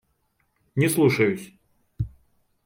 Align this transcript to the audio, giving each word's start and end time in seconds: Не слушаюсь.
Не 0.75 0.89
слушаюсь. 0.89 1.47